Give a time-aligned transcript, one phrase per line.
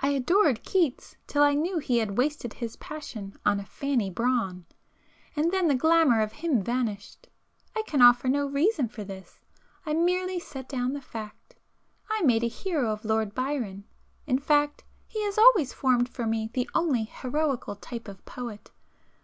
[0.00, 5.52] I adored Keats till I knew he had wasted his passion on a Fanny Brawn,—and
[5.52, 7.28] then the glamour of him vanished.
[7.76, 11.54] I can offer no reason for this,—I merely set down the fact.
[12.10, 16.68] I made a hero of Lord Byron,—in fact he has always formed for me the
[16.74, 18.72] only heroical type of poet.